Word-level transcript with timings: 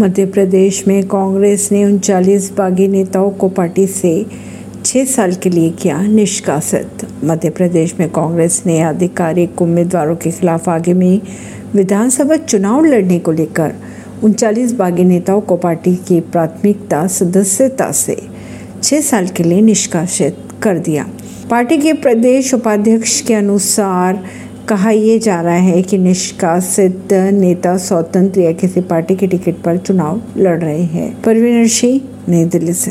मध्य 0.00 0.26
प्रदेश 0.26 0.86
में 0.88 1.06
कांग्रेस 1.08 1.68
ने 1.72 1.84
उनचालीस 1.84 2.50
बागी 2.52 2.86
नेताओं 2.88 3.30
को 3.30 3.48
पार्टी 3.48 3.86
से 3.86 4.26
छह 4.84 5.04
साल 5.04 5.32
के 5.34 5.50
लिए 5.50 5.70
किया 5.70 6.02
निष्कासित। 6.02 7.06
मध्य 7.24 7.50
प्रदेश 7.50 7.94
में 8.00 8.08
कांग्रेस 8.08 8.62
ने 8.66 8.80
आधिकारिक 8.80 9.62
उम्मीदवारों 9.62 10.16
के 10.16 10.30
खिलाफ 10.30 10.68
आगे 10.68 10.94
में 10.94 11.20
विधानसभा 11.74 12.36
चुनाव 12.36 12.84
लड़ने 12.84 13.18
को 13.18 13.32
लेकर 13.32 13.74
उनचालीस 14.22 14.72
बागी 14.72 15.04
नेताओं 15.04 15.40
को 15.40 15.56
पार्टी 15.56 15.96
की 15.96 16.20
प्राथमिकता, 16.20 17.06
सदस्यता 17.06 17.92
से 17.92 18.16
छह 18.82 19.00
साल 19.00 19.26
के 19.26 19.42
लिए 19.42 19.60
निष्कासित 19.60 20.36
कर 20.62 20.78
दिया। 20.78 21.08
पार्टी 21.50 21.76
के 21.78 21.92
प्रदेश 21.92 22.54
उपाध्यक्ष 22.54 23.20
के 23.20 23.34
अनुसार 23.34 24.24
कहा 24.68 24.90
यह 24.90 25.18
जा 25.18 25.40
रहा 25.40 25.54
है 25.54 25.82
कि 25.82 25.98
निष्कासित 25.98 27.12
नेता 27.12 27.76
स्वतंत्र 27.76 28.40
या 28.40 28.52
किसी 28.52 28.80
पार्टी 28.80 29.16
के 29.16 29.26
टिकट 29.26 29.54
पर 29.64 29.76
चुनाव 29.76 30.20
लड़ 30.36 30.60
रहे 30.60 30.82
हैं। 30.82 31.22
परवीन 31.22 31.68
सिंह, 31.68 32.00
नई 32.28 32.44
दिल्ली 32.44 32.72
से। 32.72 32.86